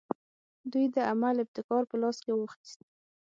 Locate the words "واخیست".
2.33-2.79